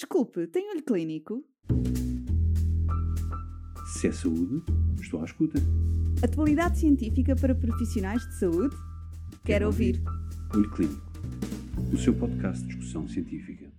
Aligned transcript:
Desculpe, 0.00 0.46
tem 0.46 0.70
olho 0.70 0.82
clínico? 0.82 1.44
Se 3.84 4.08
é 4.08 4.12
saúde, 4.12 4.64
estou 4.98 5.20
à 5.20 5.26
escuta. 5.26 5.60
Atualidade 6.24 6.78
científica 6.78 7.36
para 7.36 7.54
profissionais 7.54 8.26
de 8.26 8.38
saúde? 8.38 8.74
Quero 9.44 9.66
ouvir. 9.66 10.02
Olho 10.54 10.70
Clínico, 10.70 11.02
o 11.92 11.98
seu 11.98 12.14
podcast 12.14 12.62
de 12.62 12.68
discussão 12.68 13.06
científica. 13.06 13.70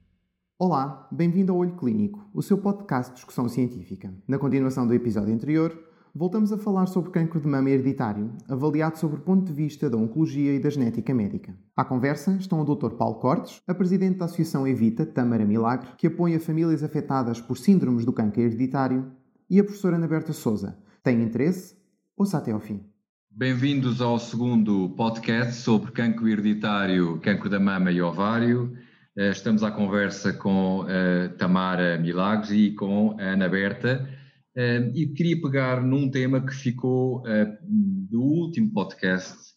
Olá, 0.60 1.08
bem-vindo 1.12 1.54
ao 1.54 1.58
Olho 1.58 1.76
Clínico, 1.76 2.30
o 2.36 2.44
seu 2.44 2.60
podcast 2.60 3.14
de 3.14 3.16
discussão 3.16 3.50
científica. 3.50 4.14
Na 4.28 4.38
continuação 4.38 4.86
do 4.86 4.94
episódio 4.94 5.34
anterior, 5.34 5.76
voltamos 6.14 6.52
a 6.52 6.58
falar 6.58 6.88
sobre 6.88 7.12
cancro 7.12 7.40
de 7.40 7.48
mama 7.48 7.70
hereditário, 7.70 8.32
avaliado 8.50 8.98
sob 8.98 9.16
o 9.16 9.20
ponto 9.20 9.46
de 9.46 9.54
vista 9.54 9.90
da 9.90 9.98
oncologia 9.98 10.54
e 10.54 10.60
da 10.60 10.70
genética 10.70 11.14
médica. 11.14 11.56
À 11.76 11.86
conversa 11.86 12.36
estão 12.40 12.62
o 12.62 12.76
Dr. 12.76 12.92
Paulo 12.92 13.16
Cortes, 13.16 13.62
a 13.66 13.74
presidente 13.74 14.18
da 14.18 14.26
Associação 14.26 14.68
Evita, 14.68 15.06
Tâmara 15.06 15.46
Milagre, 15.46 15.90
que 15.98 16.08
apoia 16.08 16.40
famílias 16.40 16.84
afetadas 16.84 17.40
por 17.40 17.58
síndromes 17.58 18.06
do 18.06 18.14
cancro 18.14 18.42
hereditário, 18.42 19.12
e 19.50 19.60
a 19.60 19.64
professora 19.64 19.98
Ana 19.98 20.08
Berta 20.08 20.34
Souza. 20.34 20.78
Tem 21.04 21.22
interesse? 21.22 21.76
Ouça 22.16 22.38
até 22.38 22.52
ao 22.52 22.60
fim. 22.60 22.82
Bem-vindos 23.30 24.02
ao 24.02 24.20
segundo 24.20 24.90
podcast 24.90 25.54
sobre 25.56 25.92
cancro 25.92 26.28
hereditário, 26.28 27.20
cancro 27.22 27.50
da 27.50 27.60
mama 27.60 27.92
e 27.92 28.02
ovário. 28.02 28.74
Eh, 29.18 29.32
estamos 29.32 29.64
à 29.64 29.72
conversa 29.72 30.32
com 30.34 30.86
eh, 30.88 31.30
Tamara 31.38 31.98
Milagres 31.98 32.52
e 32.52 32.72
com 32.72 33.16
a 33.20 33.24
Ana 33.24 33.50
Berta 33.50 34.08
e 34.56 35.08
queria 35.08 35.40
pegar 35.42 35.82
num 35.82 36.10
tema 36.10 36.46
que 36.46 36.54
ficou 36.54 37.24
ah, 37.26 37.58
do 37.64 38.22
último 38.22 38.72
podcast. 38.72 39.52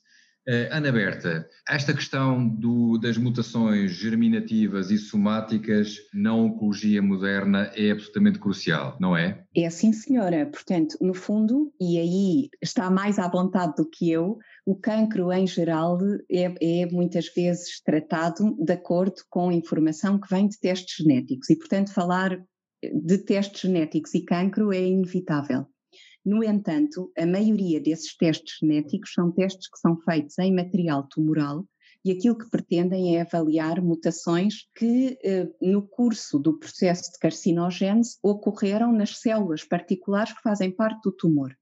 Ah, 0.47 0.77
Ana 0.77 0.93
Berta, 0.93 1.49
esta 1.69 1.95
questão 1.95 2.47
do, 2.47 2.99
das 2.99 3.17
mutações 3.17 3.93
germinativas 3.93 4.91
e 4.91 4.99
somáticas 4.99 5.97
na 6.13 6.35
oncologia 6.35 7.01
moderna 7.01 7.71
é 7.75 7.91
absolutamente 7.91 8.39
crucial, 8.39 8.97
não 9.01 9.17
é? 9.17 9.43
É 9.57 9.71
sim, 9.71 9.93
senhora. 9.93 10.47
Portanto, 10.47 10.97
no 11.01 11.15
fundo, 11.15 11.73
e 11.81 11.99
aí 11.99 12.49
está 12.63 12.91
mais 12.91 13.19
à 13.19 13.27
vontade 13.27 13.75
do 13.77 13.89
que 13.89 14.11
eu, 14.11 14.39
o 14.67 14.77
cancro 14.77 15.33
em 15.33 15.47
geral 15.47 15.99
é, 16.31 16.55
é, 16.61 16.87
muitas 16.87 17.33
vezes 17.35 17.81
tratado 17.83 18.55
de 18.63 18.73
acordo 18.73 19.23
com 19.31 19.49
a 19.49 19.55
informação 19.55 20.21
que 20.21 20.29
vem 20.29 20.47
de 20.47 20.59
testes 20.61 20.97
genéticos 20.97 21.49
e, 21.49 21.57
portanto, 21.57 21.93
falar 21.93 22.39
de 22.93 23.19
testes 23.19 23.63
genéticos 23.63 24.15
e 24.15 24.25
cancro 24.25 24.73
é 24.73 24.81
inevitável. 24.81 25.67
No 26.25 26.43
entanto, 26.43 27.13
a 27.19 27.27
maioria 27.27 27.81
desses 27.81 28.17
testes 28.17 28.59
genéticos 28.61 29.13
são 29.13 29.31
testes 29.31 29.69
que 29.69 29.79
são 29.79 29.97
feitos 30.01 30.39
em 30.39 30.55
material 30.55 31.07
tumoral 31.09 31.67
e 32.05 32.13
aquilo 32.13 32.37
que 32.37 32.49
pretendem 32.51 33.17
é 33.17 33.23
avaliar 33.23 33.81
mutações 33.83 34.69
que, 34.75 35.19
eh, 35.25 35.49
no 35.61 35.87
curso 35.87 36.39
do 36.39 36.59
processo 36.59 37.13
de 37.13 37.19
carcinogênese, 37.19 38.19
ocorreram 38.23 38.93
nas 38.93 39.19
células 39.19 39.65
particulares 39.65 40.33
que 40.33 40.43
fazem 40.43 40.71
parte 40.71 41.03
do 41.03 41.13
tumor. 41.13 41.55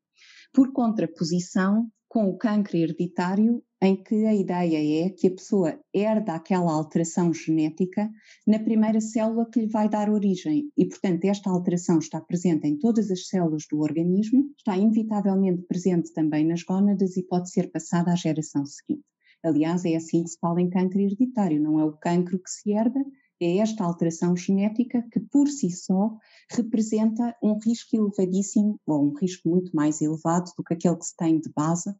Por 0.52 0.72
contraposição 0.72 1.88
com 2.08 2.28
o 2.28 2.36
câncer 2.36 2.78
hereditário, 2.78 3.62
em 3.82 3.96
que 3.96 4.26
a 4.26 4.32
ideia 4.32 5.06
é 5.06 5.10
que 5.10 5.26
a 5.26 5.30
pessoa 5.32 5.76
herda 5.92 6.34
aquela 6.34 6.72
alteração 6.72 7.34
genética 7.34 8.08
na 8.46 8.60
primeira 8.60 9.00
célula 9.00 9.50
que 9.50 9.58
lhe 9.58 9.66
vai 9.66 9.88
dar 9.88 10.08
origem. 10.08 10.70
E, 10.76 10.86
portanto, 10.86 11.24
esta 11.24 11.50
alteração 11.50 11.98
está 11.98 12.20
presente 12.20 12.64
em 12.64 12.78
todas 12.78 13.10
as 13.10 13.26
células 13.26 13.64
do 13.68 13.80
organismo, 13.80 14.48
está 14.56 14.76
inevitavelmente 14.76 15.62
presente 15.62 16.12
também 16.12 16.46
nas 16.46 16.62
gónadas 16.62 17.16
e 17.16 17.24
pode 17.24 17.50
ser 17.50 17.72
passada 17.72 18.12
à 18.12 18.14
geração 18.14 18.64
seguinte. 18.64 19.02
Aliás, 19.42 19.84
é 19.84 19.96
assim 19.96 20.22
que 20.22 20.30
se 20.30 20.38
fala 20.38 20.60
em 20.60 20.70
câncer 20.70 21.00
hereditário, 21.00 21.60
não 21.60 21.80
é 21.80 21.84
o 21.84 21.96
cancro 21.96 22.38
que 22.38 22.50
se 22.50 22.70
herda, 22.70 23.04
é 23.40 23.56
esta 23.56 23.82
alteração 23.82 24.36
genética 24.36 25.04
que 25.10 25.18
por 25.18 25.48
si 25.48 25.68
só 25.72 26.16
representa 26.52 27.36
um 27.42 27.58
risco 27.58 27.96
elevadíssimo, 27.96 28.78
ou 28.86 29.04
um 29.08 29.12
risco 29.18 29.48
muito 29.48 29.74
mais 29.74 30.00
elevado 30.00 30.52
do 30.56 30.62
que 30.62 30.74
aquele 30.74 30.96
que 30.96 31.06
se 31.06 31.16
tem 31.16 31.40
de 31.40 31.50
base 31.52 31.92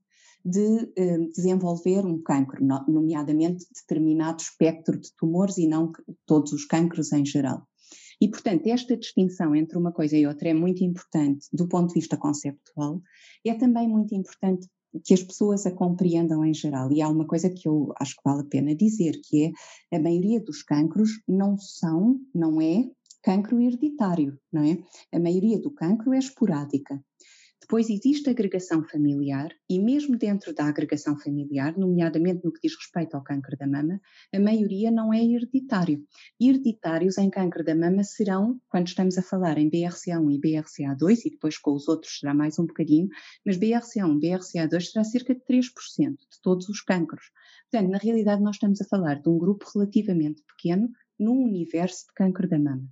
de 0.45 0.93
eh, 0.97 1.19
desenvolver 1.35 2.05
um 2.05 2.21
cancro, 2.21 2.65
nomeadamente 2.89 3.65
determinado 3.75 4.41
espectro 4.43 4.99
de 4.99 5.15
tumores 5.17 5.59
e 5.59 5.67
não 5.67 5.93
todos 6.27 6.53
os 6.53 6.65
cancros 6.65 7.13
em 7.13 7.25
geral. 7.25 7.67
E, 8.21 8.29
portanto, 8.29 8.67
esta 8.69 8.97
distinção 8.97 9.55
entre 9.55 9.77
uma 9.77 9.93
coisa 9.93 10.17
e 10.17 10.27
outra 10.27 10.49
é 10.49 10.55
muito 10.55 10.85
importante 10.85 11.47
do 11.53 11.67
ponto 11.67 11.89
de 11.89 11.95
vista 11.95 12.17
conceptual, 12.17 13.03
é 13.45 13.55
também 13.55 13.89
muito 13.89 14.15
importante 14.15 14.69
que 15.05 15.15
as 15.15 15.23
pessoas 15.23 15.67
a 15.67 15.71
compreendam 15.71 16.45
em 16.45 16.55
geral. 16.55 16.93
E 16.93 17.01
há 17.01 17.09
uma 17.09 17.27
coisa 17.27 17.49
que 17.51 17.67
eu 17.67 17.93
acho 17.99 18.15
que 18.15 18.23
vale 18.25 18.43
a 18.43 18.49
pena 18.49 18.75
dizer, 18.75 19.21
que 19.25 19.53
é 19.91 19.97
a 19.97 20.01
maioria 20.01 20.41
dos 20.41 20.63
cancros 20.63 21.21
não 21.27 21.57
são, 21.59 22.21
não 22.35 22.61
é 22.61 22.85
cancro 23.23 23.61
hereditário, 23.61 24.39
não 24.53 24.63
é? 24.63 24.79
A 25.13 25.19
maioria 25.19 25.59
do 25.59 25.71
cancro 25.71 26.13
é 26.13 26.19
esporádica. 26.19 27.03
Depois 27.63 27.89
existe 27.89 28.29
agregação 28.29 28.83
familiar 28.83 29.55
e 29.71 29.79
mesmo 29.79 30.19
dentro 30.19 30.53
da 30.53 30.65
agregação 30.65 31.17
familiar, 31.17 31.79
nomeadamente 31.79 32.45
no 32.45 32.53
que 32.53 32.61
diz 32.61 32.77
respeito 32.77 33.15
ao 33.15 33.23
câncer 33.23 33.57
da 33.57 33.69
mama, 33.69 34.01
a 34.35 34.41
maioria 34.41 34.91
não 34.91 35.15
é 35.15 35.23
hereditário. 35.23 36.05
Hereditários 36.41 37.19
em 37.19 37.31
câncer 37.31 37.63
da 37.63 37.77
mama 37.77 38.03
serão, 38.03 38.61
quando 38.69 38.89
estamos 38.89 39.17
a 39.17 39.23
falar 39.23 39.59
em 39.59 39.71
BRCA1 39.71 40.35
e 40.35 40.41
BRCA2, 40.41 41.21
e 41.25 41.31
depois 41.31 41.57
com 41.57 41.73
os 41.73 41.87
outros 41.87 42.19
será 42.19 42.35
mais 42.35 42.59
um 42.59 42.67
bocadinho, 42.67 43.09
mas 43.47 43.57
BRCA1 43.57 44.17
e 44.17 44.29
BRCA2 44.29 44.81
será 44.81 45.05
cerca 45.05 45.33
de 45.33 45.41
3% 45.43 45.69
de 46.17 46.43
todos 46.43 46.69
os 46.69 46.81
cânceres. 46.81 47.27
Portanto, 47.71 47.93
na 47.93 47.99
realidade 47.99 48.43
nós 48.43 48.57
estamos 48.57 48.81
a 48.81 48.85
falar 48.87 49.23
de 49.23 49.29
um 49.29 49.39
grupo 49.39 49.65
relativamente 49.73 50.43
pequeno 50.43 50.91
num 51.17 51.45
universo 51.45 52.07
de 52.09 52.15
câncer 52.15 52.49
da 52.49 52.59
mama. 52.59 52.89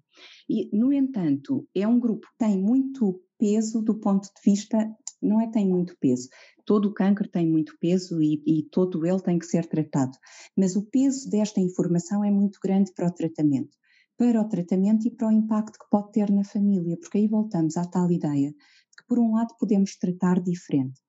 E, 0.48 0.70
no 0.72 0.92
entanto, 0.92 1.68
é 1.74 1.88
um 1.88 1.98
grupo 1.98 2.28
que 2.28 2.38
tem 2.38 2.56
muito 2.56 3.20
peso 3.40 3.82
do 3.82 3.94
ponto 3.94 4.26
de 4.26 4.40
vista, 4.44 4.76
não 5.20 5.40
é 5.40 5.50
tem 5.50 5.66
muito 5.66 5.96
peso, 5.98 6.28
todo 6.64 6.90
o 6.90 6.94
câncer 6.94 7.28
tem 7.28 7.48
muito 7.48 7.76
peso 7.80 8.22
e, 8.22 8.42
e 8.46 8.62
todo 8.70 9.04
ele 9.04 9.20
tem 9.20 9.38
que 9.38 9.46
ser 9.46 9.66
tratado, 9.66 10.16
mas 10.56 10.76
o 10.76 10.82
peso 10.82 11.28
desta 11.28 11.60
informação 11.60 12.22
é 12.22 12.30
muito 12.30 12.60
grande 12.62 12.92
para 12.94 13.08
o 13.08 13.12
tratamento 13.12 13.80
para 14.20 14.38
o 14.38 14.44
tratamento 14.46 15.08
e 15.08 15.10
para 15.10 15.28
o 15.28 15.32
impacto 15.32 15.78
que 15.78 15.88
pode 15.90 16.12
ter 16.12 16.30
na 16.30 16.44
família, 16.44 16.94
porque 16.98 17.16
aí 17.16 17.26
voltamos 17.26 17.78
à 17.78 17.86
tal 17.86 18.12
ideia 18.12 18.50
de 18.50 18.56
que, 18.98 19.06
por 19.08 19.18
um 19.18 19.32
lado, 19.32 19.54
podemos 19.58 19.96
tratar 19.96 20.42
diferente. 20.42 21.00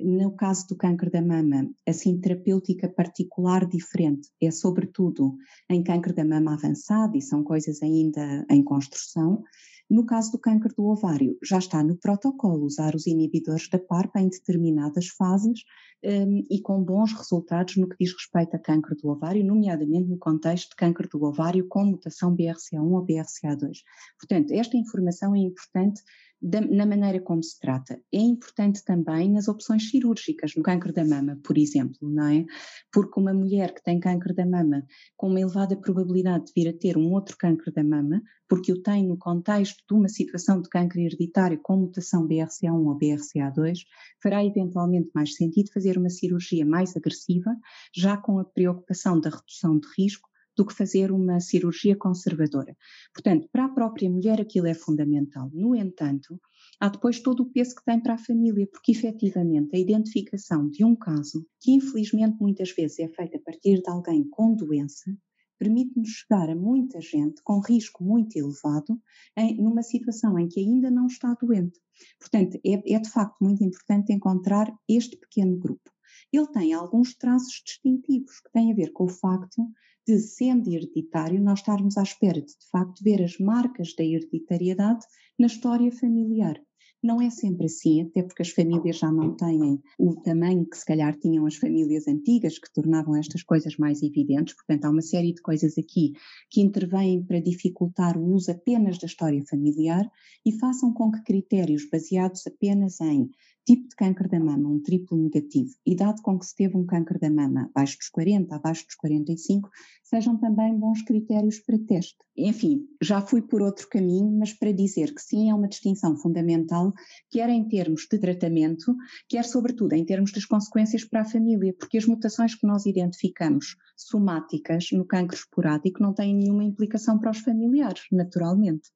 No 0.00 0.34
caso 0.34 0.66
do 0.66 0.76
câncer 0.76 1.10
da 1.10 1.22
mama, 1.22 1.70
assim, 1.86 2.18
terapêutica 2.18 2.88
particular 2.88 3.64
diferente 3.68 4.28
é, 4.42 4.50
sobretudo, 4.50 5.36
em 5.70 5.84
câncer 5.84 6.12
da 6.12 6.24
mama 6.24 6.54
avançado, 6.54 7.16
e 7.16 7.22
são 7.22 7.44
coisas 7.44 7.80
ainda 7.84 8.44
em 8.50 8.64
construção, 8.64 9.44
no 9.88 10.04
caso 10.04 10.32
do 10.32 10.38
câncer 10.38 10.72
do 10.76 10.84
ovário, 10.84 11.38
já 11.42 11.58
está 11.58 11.82
no 11.82 11.96
protocolo 11.96 12.64
usar 12.64 12.94
os 12.94 13.06
inibidores 13.06 13.68
da 13.68 13.78
PARP 13.78 14.16
em 14.16 14.28
determinadas 14.28 15.08
fases 15.08 15.60
um, 16.04 16.42
e 16.50 16.60
com 16.60 16.82
bons 16.82 17.12
resultados 17.12 17.76
no 17.76 17.88
que 17.88 17.96
diz 18.00 18.12
respeito 18.12 18.56
a 18.56 18.58
câncer 18.58 18.96
do 18.96 19.08
ovário, 19.08 19.44
nomeadamente 19.44 20.08
no 20.08 20.18
contexto 20.18 20.70
de 20.70 20.76
câncer 20.76 21.08
do 21.08 21.22
ovário 21.22 21.66
com 21.68 21.84
mutação 21.84 22.34
BRCA1 22.34 22.92
ou 22.92 23.06
BRCA2. 23.06 23.78
Portanto, 24.18 24.50
esta 24.52 24.76
informação 24.76 25.34
é 25.34 25.38
importante 25.38 26.02
da, 26.40 26.60
na 26.60 26.84
maneira 26.86 27.20
como 27.20 27.42
se 27.42 27.58
trata. 27.58 28.00
É 28.12 28.18
importante 28.18 28.84
também 28.84 29.30
nas 29.30 29.48
opções 29.48 29.88
cirúrgicas, 29.90 30.52
no 30.56 30.62
câncer 30.62 30.92
da 30.92 31.04
mama, 31.04 31.38
por 31.42 31.56
exemplo, 31.56 31.98
não 32.02 32.26
é? 32.26 32.44
Porque 32.92 33.18
uma 33.18 33.32
mulher 33.32 33.74
que 33.74 33.82
tem 33.82 33.98
câncer 33.98 34.34
da 34.34 34.46
mama 34.46 34.84
com 35.16 35.28
uma 35.28 35.40
elevada 35.40 35.76
probabilidade 35.76 36.46
de 36.46 36.52
vir 36.54 36.68
a 36.68 36.72
ter 36.72 36.96
um 36.96 37.12
outro 37.12 37.36
câncer 37.38 37.72
da 37.72 37.82
mama, 37.82 38.22
porque 38.48 38.72
o 38.72 38.82
tem 38.82 39.06
no 39.06 39.18
contexto 39.18 39.82
de 39.88 39.94
uma 39.94 40.08
situação 40.08 40.60
de 40.60 40.68
câncer 40.68 41.00
hereditário 41.00 41.58
com 41.62 41.76
mutação 41.76 42.26
BRCA1 42.28 42.86
ou 42.86 42.98
BRCA2, 42.98 43.78
fará 44.22 44.44
eventualmente 44.44 45.10
mais 45.14 45.34
sentido 45.34 45.72
fazer 45.72 45.98
uma 45.98 46.10
cirurgia 46.10 46.64
mais 46.64 46.96
agressiva, 46.96 47.56
já 47.94 48.16
com 48.16 48.38
a 48.38 48.44
preocupação 48.44 49.20
da 49.20 49.30
redução 49.30 49.78
de 49.78 49.88
risco 49.98 50.28
do 50.56 50.64
que 50.64 50.74
fazer 50.74 51.12
uma 51.12 51.38
cirurgia 51.40 51.96
conservadora. 51.96 52.76
Portanto, 53.12 53.48
para 53.52 53.66
a 53.66 53.68
própria 53.68 54.10
mulher 54.10 54.40
aquilo 54.40 54.66
é 54.66 54.74
fundamental. 54.74 55.50
No 55.52 55.74
entanto, 55.74 56.40
há 56.80 56.88
depois 56.88 57.20
todo 57.20 57.42
o 57.42 57.52
peso 57.52 57.74
que 57.74 57.84
tem 57.84 58.00
para 58.00 58.14
a 58.14 58.18
família, 58.18 58.66
porque 58.66 58.92
efetivamente 58.92 59.74
a 59.74 59.78
identificação 59.78 60.68
de 60.70 60.84
um 60.84 60.96
caso, 60.96 61.46
que 61.60 61.72
infelizmente 61.72 62.36
muitas 62.40 62.70
vezes 62.72 62.98
é 63.00 63.08
feita 63.08 63.36
a 63.36 63.40
partir 63.40 63.82
de 63.82 63.90
alguém 63.90 64.28
com 64.28 64.54
doença, 64.54 65.16
permite-nos 65.58 66.08
chegar 66.08 66.50
a 66.50 66.54
muita 66.54 67.00
gente 67.00 67.42
com 67.42 67.60
risco 67.60 68.04
muito 68.04 68.36
elevado 68.36 69.00
em, 69.36 69.56
numa 69.56 69.82
situação 69.82 70.38
em 70.38 70.48
que 70.48 70.60
ainda 70.60 70.90
não 70.90 71.06
está 71.06 71.34
doente. 71.34 71.78
Portanto, 72.18 72.58
é, 72.64 72.94
é 72.94 72.98
de 72.98 73.10
facto 73.10 73.36
muito 73.40 73.64
importante 73.64 74.12
encontrar 74.12 74.72
este 74.88 75.16
pequeno 75.16 75.56
grupo. 75.56 75.90
Ele 76.32 76.46
tem 76.48 76.72
alguns 76.72 77.14
traços 77.16 77.62
distintivos 77.64 78.40
que 78.40 78.52
têm 78.52 78.72
a 78.72 78.74
ver 78.74 78.92
com 78.92 79.04
o 79.04 79.08
facto 79.08 79.62
de, 80.06 80.18
sendo 80.18 80.70
hereditário, 80.70 81.42
nós 81.42 81.58
estarmos 81.58 81.96
à 81.96 82.02
espera 82.02 82.40
de, 82.40 82.46
de 82.46 82.70
facto, 82.70 83.02
ver 83.02 83.22
as 83.22 83.38
marcas 83.38 83.94
da 83.96 84.04
hereditariedade 84.04 85.04
na 85.38 85.46
história 85.46 85.90
familiar. 85.90 86.60
Não 87.02 87.20
é 87.20 87.30
sempre 87.30 87.66
assim, 87.66 88.02
até 88.02 88.22
porque 88.22 88.42
as 88.42 88.50
famílias 88.50 88.98
já 88.98 89.12
não 89.12 89.36
têm 89.36 89.80
o 89.98 90.16
tamanho 90.22 90.68
que 90.68 90.76
se 90.76 90.84
calhar 90.84 91.16
tinham 91.18 91.46
as 91.46 91.56
famílias 91.56 92.08
antigas, 92.08 92.58
que 92.58 92.72
tornavam 92.72 93.14
estas 93.14 93.42
coisas 93.42 93.76
mais 93.76 94.02
evidentes. 94.02 94.56
Portanto, 94.56 94.86
há 94.86 94.90
uma 94.90 95.02
série 95.02 95.32
de 95.32 95.42
coisas 95.42 95.76
aqui 95.78 96.14
que 96.50 96.60
intervêm 96.60 97.22
para 97.22 97.40
dificultar 97.40 98.16
o 98.18 98.32
uso 98.32 98.50
apenas 98.50 98.98
da 98.98 99.06
história 99.06 99.44
familiar 99.48 100.10
e 100.44 100.58
façam 100.58 100.92
com 100.92 101.12
que 101.12 101.22
critérios 101.22 101.88
baseados 101.88 102.46
apenas 102.46 103.00
em 103.00 103.30
tipo 103.66 103.88
de 103.88 103.96
câncer 103.96 104.28
da 104.28 104.38
mama, 104.38 104.68
um 104.68 104.80
triplo 104.80 105.18
negativo, 105.18 105.74
idade 105.84 106.22
com 106.22 106.38
que 106.38 106.46
se 106.46 106.54
teve 106.54 106.76
um 106.76 106.86
câncer 106.86 107.18
da 107.18 107.28
mama 107.28 107.68
abaixo 107.74 107.98
dos 107.98 108.08
40, 108.08 108.54
abaixo 108.54 108.86
dos 108.86 108.94
45, 108.94 109.68
sejam 110.04 110.38
também 110.38 110.78
bons 110.78 111.02
critérios 111.02 111.58
para 111.58 111.76
teste. 111.80 112.16
Enfim, 112.36 112.86
já 113.02 113.20
fui 113.20 113.42
por 113.42 113.60
outro 113.60 113.88
caminho, 113.88 114.30
mas 114.38 114.52
para 114.52 114.70
dizer 114.70 115.12
que 115.12 115.20
sim, 115.20 115.50
é 115.50 115.54
uma 115.54 115.66
distinção 115.66 116.16
fundamental, 116.16 116.92
quer 117.28 117.48
em 117.48 117.66
termos 117.66 118.06
de 118.08 118.18
tratamento, 118.20 118.94
quer 119.28 119.44
sobretudo 119.44 119.94
em 119.94 120.04
termos 120.04 120.30
das 120.30 120.44
consequências 120.44 121.04
para 121.04 121.22
a 121.22 121.24
família, 121.24 121.74
porque 121.76 121.98
as 121.98 122.06
mutações 122.06 122.54
que 122.54 122.66
nós 122.66 122.86
identificamos 122.86 123.76
somáticas 123.96 124.86
no 124.92 125.04
cancro 125.04 125.36
esporádico 125.36 126.00
não 126.00 126.14
têm 126.14 126.32
nenhuma 126.32 126.62
implicação 126.62 127.18
para 127.18 127.32
os 127.32 127.38
familiares, 127.38 128.02
naturalmente. 128.12 128.90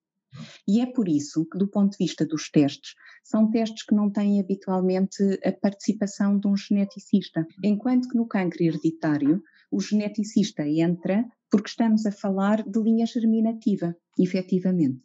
E 0.67 0.81
é 0.81 0.87
por 0.87 1.09
isso 1.09 1.47
que, 1.50 1.59
do 1.59 1.69
ponto 1.69 1.93
de 1.93 2.05
vista 2.05 2.25
dos 2.25 2.50
testes, 2.50 2.94
são 3.25 3.50
testes 3.50 3.85
que 3.85 3.94
não 3.94 4.11
têm 4.11 4.41
habitualmente 4.41 5.23
a 5.44 5.53
participação 5.53 6.38
de 6.38 6.49
um 6.49 6.56
geneticista, 6.56 7.47
enquanto 7.62 8.09
que 8.09 8.17
no 8.17 8.27
cancro 8.27 8.62
hereditário, 8.62 9.43
o 9.71 9.81
geneticista 9.81 10.67
entra 10.67 11.25
porque 11.50 11.69
estamos 11.69 12.06
a 12.06 12.12
falar 12.12 12.62
de 12.62 12.81
linha 12.81 13.06
germinativa, 13.06 13.94
efetivamente 14.19 15.00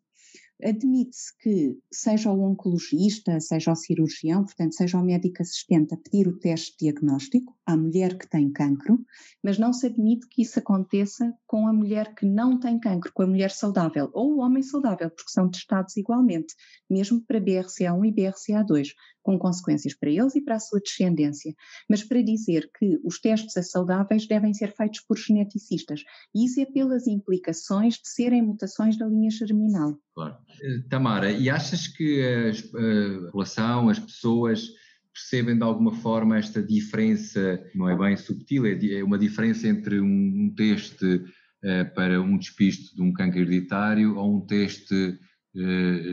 admite-se 0.64 1.36
que 1.38 1.78
seja 1.92 2.32
o 2.32 2.42
oncologista, 2.42 3.40
seja 3.40 3.72
o 3.72 3.76
cirurgião, 3.76 4.44
portanto, 4.44 4.74
seja 4.74 4.98
o 4.98 5.04
médico 5.04 5.42
assistente 5.42 5.94
a 5.94 5.98
pedir 5.98 6.28
o 6.28 6.38
teste 6.38 6.76
diagnóstico 6.80 7.56
à 7.66 7.76
mulher 7.76 8.18
que 8.18 8.28
tem 8.28 8.52
cancro, 8.52 9.04
mas 9.44 9.58
não 9.58 9.74
se 9.74 9.88
admite 9.88 10.28
que 10.28 10.42
isso 10.42 10.60
aconteça 10.60 11.34
com 11.46 11.68
a 11.68 11.74
mulher 11.74 12.16
que 12.16 12.26
não 12.26 12.60
tem 12.60 12.80
cancro, 12.80 13.12
com 13.14 13.24
a 13.24 13.28
mulher 13.28 13.52
saudável 13.52 14.10
ou 14.14 14.36
o 14.36 14.40
homem 14.40 14.64
saudável, 14.64 15.10
porque 15.10 15.32
são 15.32 15.50
testados 15.50 15.98
igualmente, 15.98 16.54
mesmo 16.90 17.22
para 17.22 17.42
BRCA1 17.42 18.08
e 18.08 18.12
BRCA2 18.12 18.90
com 19.26 19.40
consequências 19.40 19.96
para 19.96 20.12
eles 20.12 20.36
e 20.36 20.42
para 20.42 20.56
a 20.56 20.60
sua 20.60 20.80
descendência, 20.80 21.54
mas 21.90 22.04
para 22.04 22.22
dizer 22.22 22.70
que 22.78 23.00
os 23.04 23.20
testes 23.20 23.58
a 23.58 23.64
saudáveis 23.64 24.28
devem 24.28 24.54
ser 24.54 24.72
feitos 24.76 25.00
por 25.00 25.18
geneticistas, 25.18 26.04
e 26.34 26.46
isso 26.46 26.62
é 26.62 26.66
pelas 26.66 27.08
implicações 27.08 27.96
de 27.96 28.08
serem 28.08 28.44
mutações 28.44 28.96
da 28.98 29.08
linha 29.08 29.32
germinal. 29.32 29.98
Claro. 30.14 30.38
Eh, 30.62 30.84
Tamara, 30.90 31.32
e 31.32 31.50
achas 31.50 31.88
que 31.88 32.22
a 32.24 33.26
população, 33.26 33.90
as 33.90 33.98
pessoas 33.98 34.70
percebem 35.12 35.58
de 35.58 35.64
alguma 35.64 35.94
forma 35.94 36.38
esta 36.38 36.62
diferença, 36.62 37.60
não 37.74 37.90
é 37.90 37.98
bem 37.98 38.16
subtil, 38.16 38.68
é, 38.68 38.78
é 39.00 39.04
uma 39.04 39.18
diferença 39.18 39.68
entre 39.68 40.00
um, 40.00 40.54
teste 40.56 41.06
uh, 41.06 41.96
para 41.96 42.22
um 42.22 42.38
despiste 42.38 42.96
de 42.96 43.02
um 43.02 43.12
cancro 43.12 43.40
hereditário 43.40 44.18
ou 44.18 44.38
um 44.38 44.46
teste 44.46 45.18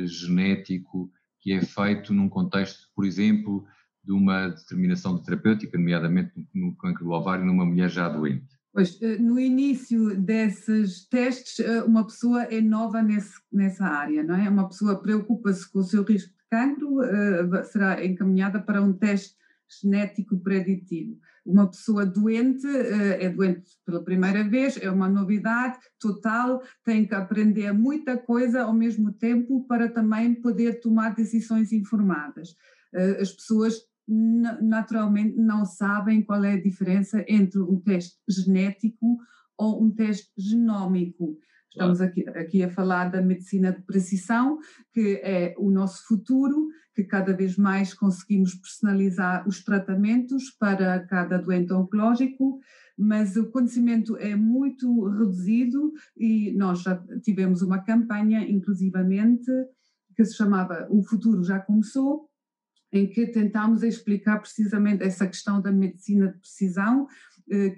genético 0.06 1.10
que 1.42 1.52
é 1.52 1.60
feito 1.60 2.14
num 2.14 2.28
contexto, 2.28 2.88
por 2.94 3.04
exemplo, 3.04 3.66
de 4.04 4.12
uma 4.12 4.48
determinação 4.48 5.16
de 5.16 5.24
terapêutica, 5.24 5.76
nomeadamente 5.76 6.32
no 6.54 6.74
cancro 6.76 7.04
do 7.04 7.10
ovário, 7.10 7.44
numa 7.44 7.66
mulher 7.66 7.90
já 7.90 8.08
doente? 8.08 8.46
Pois, 8.72 9.00
eh, 9.02 9.18
no 9.18 9.38
início 9.38 10.16
desses 10.18 11.06
testes, 11.08 11.60
eh, 11.60 11.82
uma 11.82 12.06
pessoa 12.06 12.44
é 12.44 12.60
nova 12.60 13.02
nesse, 13.02 13.34
nessa 13.52 13.84
área, 13.84 14.22
não 14.22 14.34
é? 14.34 14.48
Uma 14.48 14.66
pessoa 14.66 15.02
preocupa-se 15.02 15.70
com 15.70 15.80
o 15.80 15.84
seu 15.84 16.02
risco 16.02 16.30
de 16.30 16.48
cancro, 16.50 17.02
eh, 17.02 17.64
será 17.64 18.04
encaminhada 18.04 18.60
para 18.60 18.80
um 18.80 18.92
teste 18.92 19.36
genético 19.80 20.38
preditivo. 20.38 21.18
Uma 21.44 21.68
pessoa 21.68 22.06
doente, 22.06 22.66
é 22.66 23.28
doente 23.28 23.70
pela 23.84 24.02
primeira 24.04 24.48
vez, 24.48 24.76
é 24.76 24.90
uma 24.90 25.08
novidade 25.08 25.78
total, 25.98 26.62
tem 26.84 27.06
que 27.06 27.14
aprender 27.14 27.72
muita 27.72 28.16
coisa 28.16 28.62
ao 28.62 28.72
mesmo 28.72 29.12
tempo 29.12 29.66
para 29.66 29.88
também 29.88 30.34
poder 30.34 30.80
tomar 30.80 31.14
decisões 31.14 31.72
informadas. 31.72 32.54
As 33.20 33.32
pessoas 33.32 33.74
naturalmente 34.06 35.36
não 35.36 35.64
sabem 35.64 36.22
qual 36.22 36.44
é 36.44 36.54
a 36.54 36.62
diferença 36.62 37.24
entre 37.26 37.60
um 37.60 37.80
teste 37.80 38.18
genético 38.28 39.18
ou 39.56 39.82
um 39.82 39.90
teste 39.90 40.30
genómico. 40.36 41.38
Estamos 41.72 42.02
aqui, 42.02 42.28
aqui, 42.28 42.62
a 42.62 42.70
falar 42.70 43.08
da 43.08 43.22
medicina 43.22 43.72
de 43.72 43.80
precisão, 43.80 44.58
que 44.92 45.18
é 45.24 45.54
o 45.56 45.70
nosso 45.70 46.06
futuro, 46.06 46.68
que 46.94 47.02
cada 47.02 47.34
vez 47.34 47.56
mais 47.56 47.94
conseguimos 47.94 48.54
personalizar 48.54 49.48
os 49.48 49.64
tratamentos 49.64 50.50
para 50.50 51.00
cada 51.06 51.38
doente 51.38 51.72
oncológico, 51.72 52.60
mas 52.98 53.36
o 53.36 53.50
conhecimento 53.50 54.18
é 54.18 54.36
muito 54.36 55.08
reduzido 55.08 55.94
e 56.14 56.52
nós 56.52 56.82
já 56.82 57.02
tivemos 57.22 57.62
uma 57.62 57.82
campanha, 57.82 58.46
inclusivamente, 58.46 59.50
que 60.14 60.26
se 60.26 60.36
chamava 60.36 60.86
O 60.90 61.02
Futuro 61.02 61.42
Já 61.42 61.58
Começou, 61.58 62.28
em 62.92 63.08
que 63.08 63.26
tentámos 63.28 63.82
explicar 63.82 64.38
precisamente 64.38 65.02
essa 65.02 65.26
questão 65.26 65.62
da 65.62 65.72
medicina 65.72 66.30
de 66.30 66.38
precisão, 66.38 67.08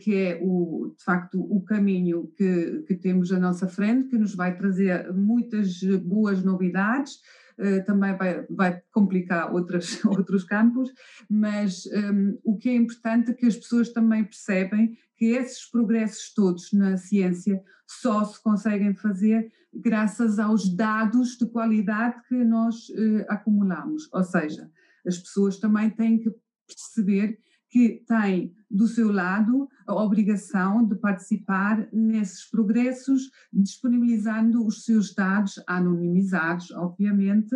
que 0.00 0.14
é 0.14 0.40
o, 0.42 0.94
de 0.96 1.02
facto 1.02 1.40
o 1.40 1.62
caminho 1.62 2.30
que, 2.36 2.84
que 2.86 2.94
temos 2.94 3.32
à 3.32 3.38
nossa 3.38 3.66
frente, 3.66 4.08
que 4.08 4.18
nos 4.18 4.34
vai 4.34 4.56
trazer 4.56 5.12
muitas 5.12 5.82
boas 6.04 6.42
novidades, 6.44 7.18
eh, 7.56 7.80
também 7.80 8.16
vai, 8.16 8.44
vai 8.50 8.82
complicar 8.90 9.52
outras, 9.52 10.02
outros 10.04 10.42
campos, 10.42 10.92
mas 11.30 11.86
um, 11.86 11.98
ehm, 11.98 12.38
o 12.42 12.56
que 12.56 12.68
é 12.68 12.74
importante 12.74 13.30
é 13.30 13.34
que 13.34 13.46
as 13.46 13.56
pessoas 13.56 13.90
também 13.90 14.24
percebem 14.24 14.98
que 15.16 15.26
esses 15.26 15.64
progressos 15.70 16.34
todos 16.34 16.72
na 16.72 16.96
ciência 16.96 17.62
só 17.86 18.24
se 18.24 18.42
conseguem 18.42 18.94
fazer 18.94 19.52
graças 19.72 20.40
aos 20.40 20.68
dados 20.74 21.36
de 21.36 21.46
qualidade 21.46 22.20
que 22.28 22.34
nós 22.44 22.88
uh, 22.88 23.24
acumulamos, 23.28 24.08
ou 24.12 24.24
seja, 24.24 24.68
as 25.06 25.18
pessoas 25.18 25.58
também 25.58 25.90
têm 25.90 26.18
que 26.18 26.32
perceber 26.66 27.38
que 27.74 28.04
têm 28.06 28.54
do 28.70 28.86
seu 28.86 29.10
lado 29.10 29.68
a 29.84 29.96
obrigação 29.96 30.86
de 30.86 30.94
participar 30.94 31.88
nesses 31.92 32.48
progressos, 32.48 33.32
disponibilizando 33.52 34.64
os 34.64 34.84
seus 34.84 35.12
dados 35.12 35.60
anonimizados, 35.66 36.70
obviamente, 36.70 37.52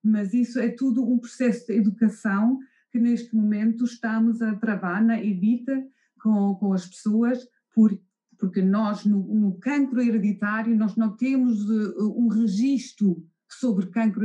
mas 0.00 0.32
isso 0.32 0.60
é 0.60 0.68
tudo 0.68 1.04
um 1.04 1.18
processo 1.18 1.66
de 1.66 1.72
educação 1.72 2.60
que 2.92 3.00
neste 3.00 3.34
momento 3.34 3.84
estamos 3.84 4.40
a 4.40 4.54
travar 4.54 5.04
na 5.04 5.20
Evita 5.20 5.84
com, 6.22 6.54
com 6.54 6.72
as 6.72 6.86
pessoas, 6.86 7.44
por, 7.74 7.90
porque 8.38 8.62
nós 8.62 9.04
no, 9.04 9.18
no 9.34 9.58
cancro 9.58 10.00
hereditário 10.00 10.76
nós 10.76 10.94
não 10.94 11.16
temos 11.16 11.68
uh, 11.68 12.14
um 12.16 12.28
registro 12.28 13.20
sobre 13.48 13.86
cancro 13.86 14.24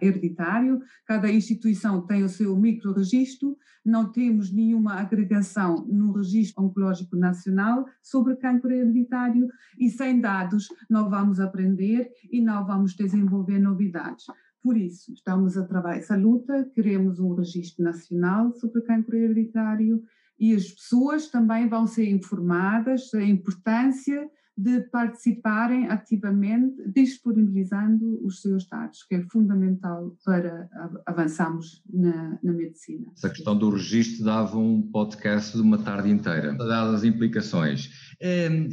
hereditário, 0.00 0.80
cada 1.06 1.30
instituição 1.30 2.06
tem 2.06 2.22
o 2.22 2.28
seu 2.28 2.56
microregistro, 2.56 3.56
não 3.84 4.10
temos 4.10 4.52
nenhuma 4.52 4.94
agregação 4.94 5.86
no 5.86 6.12
Registro 6.12 6.64
Oncológico 6.64 7.16
Nacional 7.16 7.86
sobre 8.02 8.36
cancro 8.36 8.70
hereditário 8.70 9.48
e 9.78 9.88
sem 9.88 10.20
dados 10.20 10.68
não 10.90 11.08
vamos 11.08 11.40
aprender 11.40 12.10
e 12.30 12.40
não 12.40 12.66
vamos 12.66 12.94
desenvolver 12.94 13.58
novidades. 13.58 14.26
Por 14.62 14.76
isso, 14.76 15.12
estamos 15.12 15.56
a 15.56 15.64
trabalhar 15.64 15.98
essa 15.98 16.16
luta, 16.16 16.68
queremos 16.74 17.20
um 17.20 17.34
registro 17.34 17.84
nacional 17.84 18.52
sobre 18.54 18.82
cancro 18.82 19.16
hereditário 19.16 20.02
e 20.38 20.54
as 20.54 20.70
pessoas 20.70 21.28
também 21.28 21.68
vão 21.68 21.86
ser 21.86 22.08
informadas 22.08 23.10
da 23.12 23.22
importância 23.22 24.28
de 24.58 24.80
participarem 24.90 25.86
ativamente, 25.86 26.82
disponibilizando 26.92 28.20
os 28.26 28.42
seus 28.42 28.68
dados, 28.68 29.04
que 29.04 29.14
é 29.14 29.22
fundamental 29.30 30.16
para 30.24 30.68
avançarmos 31.06 31.80
na, 31.88 32.36
na 32.42 32.52
medicina. 32.52 33.06
Essa 33.16 33.30
questão 33.30 33.56
do 33.56 33.70
registro 33.70 34.24
dava 34.24 34.58
um 34.58 34.82
podcast 34.82 35.56
de 35.56 35.62
uma 35.62 35.78
tarde 35.78 36.10
inteira, 36.10 36.54
dadas 36.54 36.96
as 36.96 37.04
implicações. 37.04 37.88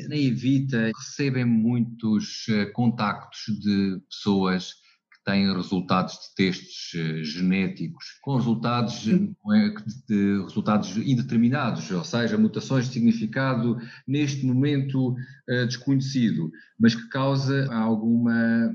Na 0.10 0.18
Evita 0.18 0.92
recebem 0.98 1.46
muitos 1.46 2.48
eh, 2.50 2.66
contactos 2.68 3.46
de 3.60 4.02
pessoas 4.10 4.85
têm 5.26 5.52
resultados 5.52 6.14
de 6.14 6.36
testes 6.36 6.92
eh, 6.94 7.24
genéticos 7.24 8.06
com 8.22 8.36
resultados, 8.36 9.08
eh, 9.08 9.74
de 10.08 10.44
resultados 10.44 10.96
indeterminados, 10.98 11.90
ou 11.90 12.04
seja, 12.04 12.38
mutações 12.38 12.86
de 12.86 12.94
significado 12.94 13.78
neste 14.08 14.46
momento 14.46 15.16
eh, 15.50 15.66
desconhecido, 15.66 16.52
mas 16.80 16.94
que 16.94 17.10
causa 17.10 17.68
alguma 17.74 18.72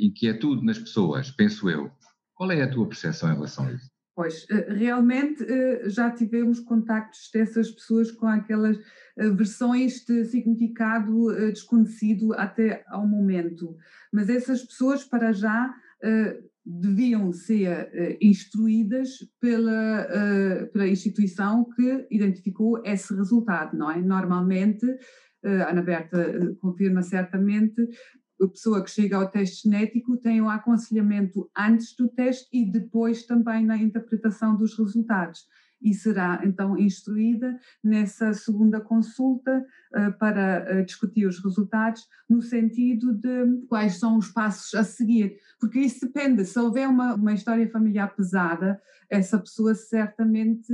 inquietude 0.00 0.64
nas 0.64 0.78
pessoas, 0.78 1.30
penso 1.30 1.70
eu. 1.70 1.90
Qual 2.34 2.52
é 2.52 2.62
a 2.62 2.70
tua 2.70 2.86
percepção 2.86 3.30
em 3.30 3.34
relação 3.34 3.66
a 3.66 3.72
isso? 3.72 3.97
Pois, 4.18 4.48
realmente 4.66 5.46
já 5.84 6.10
tivemos 6.10 6.58
contactos 6.58 7.30
dessas 7.32 7.70
pessoas 7.70 8.10
com 8.10 8.26
aquelas 8.26 8.76
versões 9.16 10.04
de 10.04 10.24
significado 10.24 11.28
desconhecido 11.52 12.32
até 12.32 12.82
ao 12.88 13.06
momento. 13.06 13.76
Mas 14.12 14.28
essas 14.28 14.64
pessoas, 14.64 15.04
para 15.04 15.30
já, 15.30 15.72
deviam 16.66 17.32
ser 17.32 18.18
instruídas 18.20 19.18
pela, 19.40 20.08
pela 20.72 20.88
instituição 20.88 21.64
que 21.76 22.08
identificou 22.10 22.82
esse 22.84 23.14
resultado, 23.14 23.78
não 23.78 23.88
é? 23.88 24.02
Normalmente, 24.02 24.84
a 25.44 25.70
Ana 25.70 25.82
Berta 25.82 26.56
confirma 26.60 27.02
certamente, 27.02 27.88
a 28.40 28.48
pessoa 28.48 28.82
que 28.82 28.90
chega 28.90 29.16
ao 29.16 29.28
teste 29.28 29.68
genético 29.68 30.16
tem 30.16 30.40
um 30.40 30.48
aconselhamento 30.48 31.50
antes 31.56 31.94
do 31.96 32.08
teste 32.08 32.48
e 32.52 32.64
depois 32.64 33.24
também 33.24 33.64
na 33.64 33.76
interpretação 33.76 34.56
dos 34.56 34.78
resultados. 34.78 35.46
E 35.80 35.94
será 35.94 36.40
então 36.44 36.76
instruída 36.76 37.56
nessa 37.82 38.32
segunda 38.32 38.80
consulta 38.80 39.64
uh, 39.94 40.12
para 40.18 40.80
uh, 40.80 40.84
discutir 40.84 41.26
os 41.26 41.42
resultados 41.42 42.08
no 42.28 42.42
sentido 42.42 43.14
de 43.14 43.66
quais 43.68 43.98
são 43.98 44.18
os 44.18 44.28
passos 44.28 44.74
a 44.74 44.82
seguir, 44.82 45.36
porque 45.60 45.78
isso 45.78 46.06
depende, 46.06 46.44
se 46.44 46.58
houver 46.58 46.88
uma, 46.88 47.14
uma 47.14 47.32
história 47.32 47.70
familiar 47.70 48.14
pesada, 48.14 48.80
essa 49.08 49.38
pessoa 49.38 49.72
certamente 49.74 50.72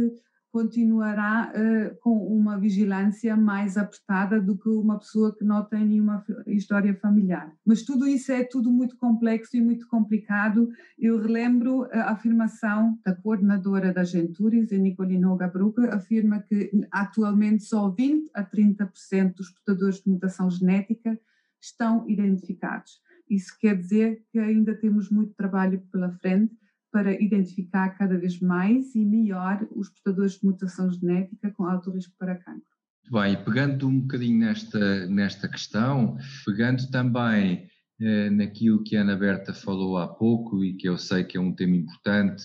continuará 0.54 1.52
uh, 1.52 1.96
com 1.98 2.16
uma 2.16 2.56
vigilância 2.56 3.36
mais 3.36 3.76
apertada 3.76 4.40
do 4.40 4.56
que 4.56 4.68
uma 4.68 5.00
pessoa 5.00 5.34
que 5.36 5.42
não 5.42 5.64
tem 5.64 5.84
nenhuma 5.84 6.24
história 6.46 6.94
familiar. 6.94 7.52
Mas 7.66 7.82
tudo 7.82 8.06
isso 8.06 8.30
é 8.30 8.44
tudo 8.44 8.70
muito 8.70 8.96
complexo 8.96 9.56
e 9.56 9.60
muito 9.60 9.88
complicado. 9.88 10.70
Eu 10.96 11.18
relembro 11.20 11.88
a 11.90 12.12
afirmação 12.12 12.96
da 13.04 13.12
coordenadora 13.16 13.92
da 13.92 14.04
Genturis, 14.04 14.72
a 14.72 14.76
Nicolino 14.76 15.36
Gabruca, 15.36 15.92
afirma 15.92 16.38
que 16.38 16.70
atualmente 16.92 17.64
só 17.64 17.90
20 17.90 18.30
a 18.32 18.44
30% 18.44 19.34
dos 19.34 19.50
portadores 19.50 20.00
de 20.04 20.08
mutação 20.08 20.48
genética 20.48 21.18
estão 21.60 22.08
identificados. 22.08 23.02
Isso 23.28 23.58
quer 23.58 23.76
dizer 23.76 24.22
que 24.30 24.38
ainda 24.38 24.72
temos 24.72 25.10
muito 25.10 25.34
trabalho 25.34 25.82
pela 25.90 26.12
frente 26.12 26.54
para 26.94 27.20
identificar 27.20 27.90
cada 27.98 28.16
vez 28.16 28.38
mais 28.38 28.94
e 28.94 29.04
melhor 29.04 29.66
os 29.74 29.88
portadores 29.88 30.38
de 30.38 30.46
mutação 30.46 30.92
genética 30.92 31.50
com 31.50 31.64
alto 31.64 31.90
risco 31.90 32.14
para 32.16 32.36
cancro. 32.36 32.62
Muito 33.02 33.20
bem, 33.20 33.44
pegando 33.44 33.88
um 33.88 34.00
bocadinho 34.02 34.38
nesta, 34.38 35.04
nesta 35.08 35.48
questão, 35.48 36.16
pegando 36.46 36.88
também 36.92 37.66
eh, 38.00 38.30
naquilo 38.30 38.84
que 38.84 38.96
a 38.96 39.00
Ana 39.00 39.16
Berta 39.16 39.52
falou 39.52 39.98
há 39.98 40.06
pouco 40.06 40.64
e 40.64 40.76
que 40.76 40.88
eu 40.88 40.96
sei 40.96 41.24
que 41.24 41.36
é 41.36 41.40
um 41.40 41.52
tema 41.52 41.74
importante, 41.74 42.44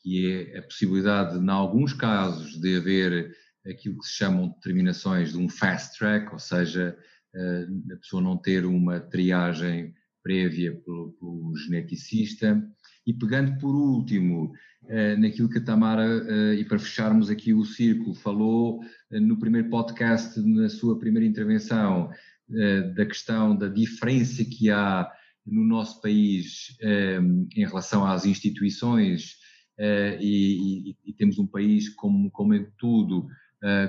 que 0.00 0.30
é 0.30 0.58
a 0.60 0.62
possibilidade, 0.62 1.36
em 1.36 1.50
alguns 1.50 1.92
casos, 1.92 2.60
de 2.60 2.76
haver 2.76 3.34
aquilo 3.66 3.98
que 3.98 4.06
se 4.06 4.12
chamam 4.12 4.46
de 4.46 4.54
determinações 4.54 5.32
de 5.32 5.38
um 5.38 5.48
fast 5.48 5.98
track, 5.98 6.32
ou 6.32 6.38
seja, 6.38 6.96
eh, 7.34 7.66
a 7.94 7.96
pessoa 7.96 8.22
não 8.22 8.36
ter 8.36 8.64
uma 8.64 9.00
triagem 9.00 9.92
prévia 10.22 10.72
pelo, 10.84 11.12
pelo 11.14 11.56
geneticista, 11.56 12.64
e 13.06 13.12
pegando 13.12 13.58
por 13.58 13.74
último 13.74 14.52
eh, 14.88 15.16
naquilo 15.16 15.48
que 15.48 15.58
a 15.58 15.64
Tamara, 15.64 16.04
eh, 16.04 16.54
e 16.56 16.64
para 16.64 16.78
fecharmos 16.78 17.30
aqui 17.30 17.54
o 17.54 17.64
círculo, 17.64 18.14
falou 18.14 18.80
eh, 19.10 19.20
no 19.20 19.38
primeiro 19.38 19.68
podcast, 19.70 20.40
na 20.40 20.68
sua 20.68 20.98
primeira 20.98 21.26
intervenção, 21.26 22.10
da 22.94 23.06
questão 23.06 23.56
da 23.56 23.66
diferença 23.66 24.44
que 24.44 24.68
há 24.68 25.10
no 25.46 25.64
nosso 25.64 26.02
país 26.02 26.76
em 27.56 27.64
relação 27.64 28.04
às 28.04 28.26
instituições, 28.26 29.36
e, 30.20 30.94
temos 31.16 31.38
um 31.38 31.46
país, 31.46 31.88
como, 31.88 32.30
como 32.30 32.52
em 32.52 32.66
tudo, 32.76 33.26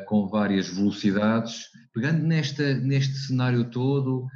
com 0.07 0.29
várias 0.29 0.69
velocidades. 0.69 1.65
Pegando 1.93 2.25
nesta, 2.25 2.75
neste 2.75 3.15
cenário 3.15 3.69
todo, 3.69 4.27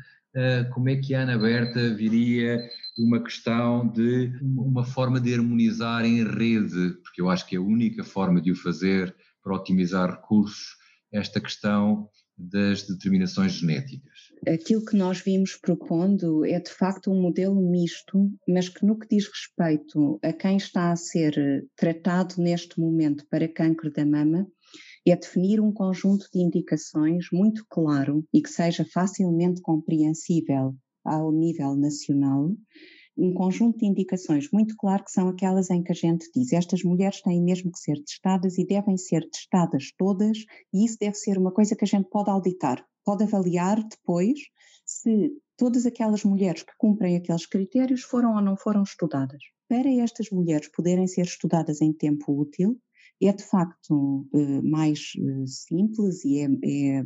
como 0.73 0.89
é 0.89 0.97
que 0.97 1.15
a 1.15 1.21
Ana 1.21 1.37
Berta 1.37 1.93
viria 1.95 2.59
uma 2.97 3.23
questão 3.23 3.87
de 3.87 4.31
uma 4.41 4.83
forma 4.83 5.19
de 5.19 5.33
harmonizar 5.33 6.03
em 6.05 6.23
rede, 6.23 6.97
porque 7.03 7.21
eu 7.21 7.29
acho 7.29 7.45
que 7.47 7.55
é 7.55 7.59
a 7.59 7.61
única 7.61 8.03
forma 8.03 8.41
de 8.41 8.51
o 8.51 8.55
fazer 8.55 9.15
para 9.43 9.55
otimizar 9.55 10.09
recursos, 10.09 10.75
esta 11.11 11.39
questão 11.39 12.09
das 12.37 12.83
determinações 12.83 13.53
genéticas. 13.53 14.13
Aquilo 14.47 14.85
que 14.85 14.95
nós 14.95 15.21
vimos 15.21 15.55
propondo 15.55 16.45
é 16.45 16.59
de 16.59 16.69
facto 16.69 17.11
um 17.11 17.19
modelo 17.21 17.55
misto, 17.55 18.31
mas 18.47 18.69
que 18.69 18.85
no 18.85 18.97
que 18.97 19.07
diz 19.07 19.27
respeito 19.27 20.19
a 20.21 20.31
quem 20.31 20.57
está 20.57 20.91
a 20.91 20.95
ser 20.95 21.65
tratado 21.75 22.35
neste 22.37 22.79
momento 22.79 23.25
para 23.29 23.47
câncer 23.47 23.91
da 23.91 24.05
mama, 24.05 24.47
é 25.07 25.15
definir 25.15 25.61
um 25.61 25.71
conjunto 25.71 26.27
de 26.33 26.39
indicações 26.39 27.27
muito 27.31 27.65
claro 27.69 28.25
e 28.33 28.41
que 28.41 28.49
seja 28.49 28.85
facilmente 28.85 29.61
compreensível 29.61 30.75
ao 31.07 31.31
nível 31.31 31.75
nacional, 31.75 32.51
um 33.17 33.33
conjunto 33.33 33.79
de 33.79 33.85
indicações 33.87 34.49
muito 34.51 34.75
claro 34.77 35.03
que 35.03 35.11
são 35.11 35.27
aquelas 35.27 35.71
em 35.71 35.81
que 35.81 35.91
a 35.91 35.95
gente 35.95 36.29
diz 36.33 36.53
estas 36.53 36.83
mulheres 36.83 37.21
têm 37.21 37.41
mesmo 37.41 37.71
que 37.71 37.79
ser 37.79 37.99
testadas 38.03 38.57
e 38.59 38.65
devem 38.65 38.95
ser 38.95 39.27
testadas 39.29 39.91
todas 39.97 40.37
e 40.71 40.85
isso 40.85 40.97
deve 40.99 41.15
ser 41.15 41.37
uma 41.37 41.51
coisa 41.51 41.75
que 41.75 41.83
a 41.83 41.87
gente 41.87 42.07
pode 42.09 42.29
auditar, 42.29 42.85
pode 43.03 43.23
avaliar 43.23 43.81
depois 43.83 44.39
se 44.85 45.31
todas 45.57 45.85
aquelas 45.87 46.23
mulheres 46.23 46.61
que 46.61 46.73
cumprem 46.77 47.17
aqueles 47.17 47.47
critérios 47.47 48.03
foram 48.03 48.35
ou 48.35 48.41
não 48.41 48.55
foram 48.55 48.83
estudadas. 48.83 49.41
Para 49.67 49.89
estas 49.89 50.29
mulheres 50.29 50.69
poderem 50.69 51.07
ser 51.07 51.23
estudadas 51.23 51.81
em 51.81 51.91
tempo 51.91 52.39
útil, 52.39 52.79
é 53.21 53.33
de 53.33 53.43
facto 53.43 54.27
eh, 54.33 54.61
mais 54.61 55.13
eh, 55.17 55.45
simples 55.47 56.23
e 56.23 56.39
é, 56.39 56.45
é 56.45 57.03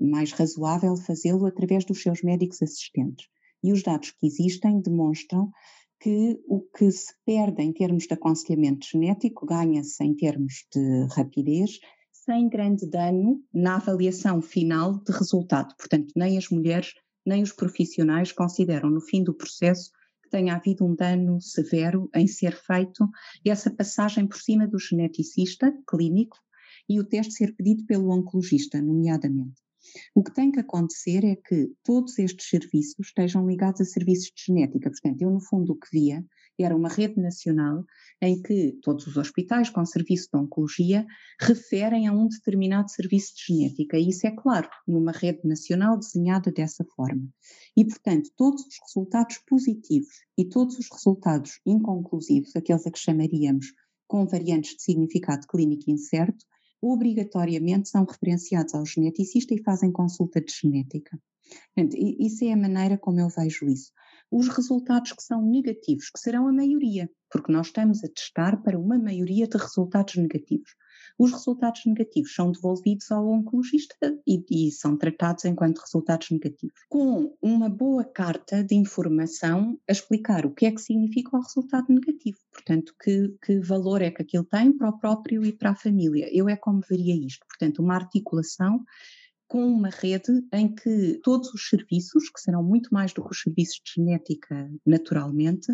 mais 0.00 0.32
razoável 0.32 0.96
fazê-lo 0.96 1.44
através 1.44 1.84
dos 1.84 2.02
seus 2.02 2.22
médicos 2.22 2.62
assistentes 2.62 3.28
e 3.62 3.72
os 3.72 3.82
dados 3.82 4.10
que 4.12 4.26
existem 4.26 4.80
demonstram 4.80 5.50
que 6.00 6.40
o 6.46 6.62
que 6.62 6.90
se 6.90 7.12
perde 7.26 7.62
em 7.62 7.72
termos 7.72 8.06
de 8.06 8.14
aconselhamento 8.14 8.86
genético 8.86 9.44
ganha-se 9.44 10.02
em 10.02 10.14
termos 10.14 10.66
de 10.74 11.06
rapidez, 11.14 11.78
sem 12.10 12.48
grande 12.48 12.88
dano 12.88 13.42
na 13.52 13.76
avaliação 13.76 14.40
final 14.40 14.98
de 15.04 15.12
resultado. 15.12 15.74
Portanto, 15.76 16.12
nem 16.16 16.38
as 16.38 16.48
mulheres 16.48 16.94
nem 17.26 17.42
os 17.42 17.52
profissionais 17.52 18.32
consideram 18.32 18.88
no 18.88 19.00
fim 19.00 19.22
do 19.22 19.34
processo 19.34 19.90
que 20.22 20.30
tenha 20.30 20.54
havido 20.54 20.84
um 20.86 20.94
dano 20.94 21.40
severo 21.40 22.08
em 22.14 22.26
ser 22.26 22.56
feito 22.56 23.08
essa 23.44 23.70
passagem 23.70 24.26
por 24.26 24.38
cima 24.38 24.66
do 24.66 24.78
geneticista 24.78 25.72
clínico 25.88 26.38
e 26.88 26.98
o 26.98 27.04
teste 27.04 27.34
ser 27.34 27.54
pedido 27.54 27.84
pelo 27.84 28.10
oncologista, 28.10 28.80
nomeadamente. 28.80 29.60
O 30.14 30.22
que 30.22 30.32
tem 30.32 30.50
que 30.50 30.60
acontecer 30.60 31.24
é 31.24 31.36
que 31.36 31.70
todos 31.84 32.18
estes 32.18 32.48
serviços 32.48 33.06
estejam 33.06 33.46
ligados 33.46 33.80
a 33.80 33.84
serviços 33.84 34.32
de 34.34 34.44
genética. 34.46 34.90
Portanto, 34.90 35.22
eu 35.22 35.30
no 35.30 35.40
fundo 35.40 35.72
o 35.72 35.78
que 35.78 35.88
via 35.92 36.24
era 36.62 36.76
uma 36.76 36.88
rede 36.88 37.20
nacional 37.20 37.84
em 38.20 38.40
que 38.40 38.78
todos 38.82 39.06
os 39.06 39.16
hospitais 39.16 39.70
com 39.70 39.84
serviço 39.84 40.28
de 40.32 40.38
oncologia 40.38 41.06
referem 41.40 42.06
a 42.06 42.12
um 42.12 42.28
determinado 42.28 42.90
serviço 42.90 43.34
de 43.34 43.54
genética. 43.54 43.98
E 43.98 44.08
isso 44.08 44.26
é 44.26 44.30
claro, 44.30 44.68
numa 44.86 45.12
rede 45.12 45.40
nacional 45.44 45.98
desenhada 45.98 46.52
dessa 46.52 46.84
forma. 46.96 47.28
E, 47.76 47.84
portanto, 47.84 48.30
todos 48.36 48.62
os 48.62 48.78
resultados 48.86 49.38
positivos 49.48 50.14
e 50.36 50.44
todos 50.44 50.78
os 50.78 50.88
resultados 50.92 51.60
inconclusivos, 51.64 52.54
aqueles 52.54 52.86
a 52.86 52.90
que 52.90 52.98
chamaríamos 52.98 53.66
com 54.06 54.26
variantes 54.26 54.76
de 54.76 54.82
significado 54.82 55.46
clínico 55.46 55.90
incerto, 55.90 56.44
obrigatoriamente 56.80 57.88
são 57.88 58.04
referenciados 58.04 58.74
ao 58.74 58.86
geneticista 58.86 59.54
e 59.54 59.62
fazem 59.62 59.92
consulta 59.92 60.40
de 60.40 60.52
genética. 60.52 61.18
Portanto, 61.74 61.96
isso 61.98 62.44
é 62.44 62.52
a 62.52 62.56
maneira 62.56 62.96
como 62.96 63.20
eu 63.20 63.28
vejo 63.28 63.66
isso. 63.66 63.92
Os 64.30 64.48
resultados 64.48 65.12
que 65.12 65.22
são 65.22 65.42
negativos, 65.42 66.08
que 66.10 66.20
serão 66.20 66.46
a 66.46 66.52
maioria, 66.52 67.10
porque 67.30 67.52
nós 67.52 67.66
estamos 67.66 68.04
a 68.04 68.08
testar 68.08 68.62
para 68.62 68.78
uma 68.78 68.98
maioria 68.98 69.48
de 69.48 69.58
resultados 69.58 70.14
negativos. 70.16 70.70
Os 71.20 71.32
resultados 71.32 71.82
negativos 71.84 72.34
são 72.34 72.50
devolvidos 72.50 73.10
ao 73.12 73.28
oncologista 73.28 74.18
e, 74.26 74.42
e, 74.50 74.70
são 74.70 74.96
tratados 74.96 75.44
enquanto 75.44 75.80
resultados 75.80 76.30
negativos, 76.30 76.80
com 76.88 77.36
uma 77.42 77.68
boa 77.68 78.02
carta 78.02 78.64
de 78.64 78.74
informação 78.74 79.78
a 79.86 79.92
explicar 79.92 80.46
o 80.46 80.54
que 80.54 80.64
é 80.64 80.72
que 80.72 80.80
significa 80.80 81.36
o 81.36 81.42
resultado 81.42 81.92
negativo, 81.92 82.38
portanto, 82.50 82.94
que, 82.98 83.36
que 83.44 83.60
valor 83.60 84.00
é 84.00 84.10
que 84.10 84.22
aquilo 84.22 84.44
tem 84.44 84.72
para 84.72 84.88
o 84.88 84.98
próprio 84.98 85.44
e 85.44 85.52
para 85.52 85.72
a 85.72 85.76
família. 85.76 86.26
Eu 86.32 86.48
é 86.48 86.56
como 86.56 86.80
veria 86.88 87.14
isto, 87.14 87.44
portanto, 87.46 87.82
uma 87.82 87.96
articulação 87.96 88.82
com 89.46 89.66
uma 89.66 89.90
rede 89.90 90.32
em 90.54 90.74
que 90.74 91.20
todos 91.22 91.52
os 91.52 91.68
serviços, 91.68 92.30
que 92.30 92.40
serão 92.40 92.62
muito 92.62 92.88
mais 92.94 93.12
do 93.12 93.22
que 93.22 93.32
os 93.32 93.42
serviços 93.42 93.78
de 93.84 93.92
genética 93.96 94.70
naturalmente, 94.86 95.70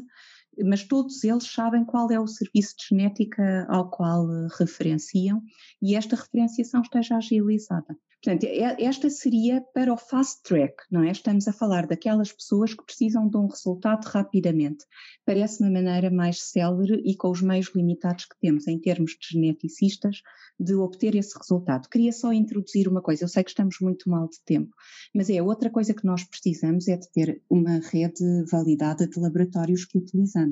mas 0.65 0.85
todos 0.85 1.23
eles 1.25 1.45
sabem 1.53 1.85
qual 1.85 2.11
é 2.11 2.19
o 2.19 2.27
serviço 2.27 2.75
de 2.79 2.87
genética 2.89 3.67
ao 3.69 3.91
qual 3.91 4.31
eh, 4.31 4.49
referenciam 4.59 5.43
e 5.83 5.95
esta 5.95 6.17
referenciação 6.17 6.83
esteja 6.83 7.17
agilizada. 7.17 7.97
Portanto, 8.23 8.45
esta 8.81 9.09
seria 9.09 9.61
para 9.73 9.93
o 9.93 9.97
fast 9.97 10.43
track, 10.43 10.75
não 10.91 11.05
é? 11.05 11.13
Estamos 11.13 11.47
a 11.47 11.53
falar 11.53 11.87
daquelas 11.87 12.33
pessoas 12.33 12.75
que 12.75 12.85
precisam 12.85 13.29
de 13.29 13.37
um 13.37 13.47
resultado 13.47 14.05
rapidamente. 14.07 14.85
Parece 15.25 15.63
uma 15.63 15.71
maneira 15.71 16.11
mais 16.11 16.43
célere 16.43 17.01
e 17.05 17.15
com 17.15 17.31
os 17.31 17.41
meios 17.41 17.71
limitados 17.75 18.25
que 18.25 18.37
temos 18.41 18.67
em 18.67 18.81
termos 18.81 19.13
de 19.13 19.29
geneticistas 19.31 20.23
de 20.59 20.75
obter 20.75 21.15
esse 21.15 21.39
resultado. 21.39 21.89
Queria 21.89 22.11
só 22.11 22.33
introduzir 22.33 22.89
uma 22.89 23.03
coisa, 23.03 23.25
eu 23.25 23.29
sei 23.29 23.45
que 23.45 23.51
estamos 23.51 23.77
muito 23.81 24.09
mal 24.09 24.29
de 24.29 24.43
tempo, 24.45 24.75
mas 25.15 25.29
é 25.31 25.41
outra 25.43 25.71
coisa 25.71 25.95
que 25.95 26.07
nós 26.07 26.25
precisamos 26.25 26.89
é 26.89 26.97
de 26.97 27.09
ter 27.13 27.43
uma 27.49 27.79
rede 27.79 28.25
validada 28.51 29.07
de 29.07 29.21
laboratórios 29.21 29.85
que 29.85 29.99
utilizamos. 29.99 30.46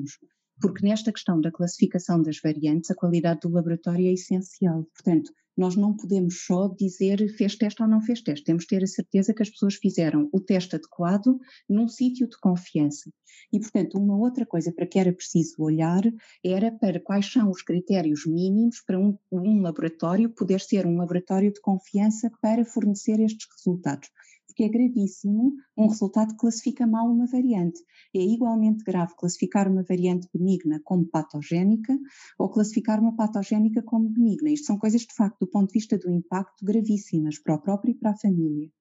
Porque 0.61 0.85
nesta 0.85 1.11
questão 1.11 1.39
da 1.41 1.51
classificação 1.51 2.21
das 2.21 2.39
variantes, 2.39 2.89
a 2.91 2.95
qualidade 2.95 3.41
do 3.41 3.49
laboratório 3.49 4.07
é 4.07 4.13
essencial. 4.13 4.85
Portanto, 4.93 5.31
nós 5.57 5.75
não 5.75 5.95
podemos 5.95 6.45
só 6.45 6.67
dizer 6.67 7.33
fez 7.37 7.55
teste 7.55 7.81
ou 7.81 7.87
não 7.87 8.01
fez 8.01 8.21
teste, 8.21 8.43
temos 8.43 8.63
de 8.63 8.69
ter 8.69 8.83
a 8.83 8.87
certeza 8.87 9.33
que 9.33 9.41
as 9.41 9.49
pessoas 9.49 9.75
fizeram 9.75 10.29
o 10.33 10.39
teste 10.39 10.75
adequado 10.75 11.39
num 11.69 11.87
sítio 11.87 12.27
de 12.27 12.37
confiança. 12.39 13.09
E, 13.53 13.59
portanto, 13.59 13.97
uma 13.97 14.17
outra 14.17 14.45
coisa 14.45 14.71
para 14.73 14.85
que 14.85 14.99
era 14.99 15.13
preciso 15.13 15.55
olhar 15.59 16.03
era 16.43 16.71
para 16.71 16.99
quais 16.99 17.31
são 17.31 17.49
os 17.49 17.61
critérios 17.61 18.25
mínimos 18.25 18.81
para 18.85 18.99
um, 18.99 19.17
um 19.31 19.61
laboratório 19.61 20.29
poder 20.29 20.59
ser 20.59 20.85
um 20.85 20.97
laboratório 20.97 21.51
de 21.51 21.61
confiança 21.61 22.29
para 22.41 22.65
fornecer 22.65 23.19
estes 23.21 23.47
resultados 23.57 24.09
porque 24.55 24.63
é 24.63 24.69
gravíssimo 24.69 25.53
um 25.75 25.87
resultado 25.87 26.29
que 26.29 26.37
classifica 26.37 26.87
mal 26.87 27.11
uma 27.11 27.27
variante. 27.27 27.81
É 28.15 28.19
igualmente 28.19 28.85
grave 28.85 29.13
classificar 29.17 29.69
uma 29.69 29.83
variante 29.83 30.29
benigna 30.33 30.79
como 30.81 31.05
patogénica 31.05 31.93
ou 32.39 32.49
classificar 32.49 33.01
uma 33.01 33.13
patogénica 33.13 33.83
como 33.83 34.07
benigna. 34.07 34.49
Isto 34.49 34.67
são 34.67 34.79
coisas, 34.79 35.01
de 35.01 35.13
facto, 35.13 35.39
do 35.41 35.47
ponto 35.47 35.67
de 35.67 35.73
vista 35.73 35.97
do 35.97 36.09
impacto, 36.09 36.63
gravíssimas 36.63 37.37
para 37.37 37.55
o 37.55 37.61
próprio 37.61 37.91
e 37.91 37.95
para 37.95 38.11
a 38.11 38.17
família. 38.17 38.71